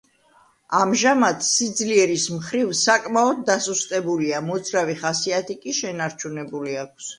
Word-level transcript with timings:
ამჟამად 0.77 1.43
სიძლიერის 1.47 2.25
მხრივ 2.37 2.71
საკმაოდ 2.81 3.45
დასუსტებულია, 3.51 4.41
მოძრავი 4.49 4.99
ხასიათი 5.05 5.61
კი 5.63 5.79
შენარჩუნებული 5.85 6.79
აქვს. 6.89 7.07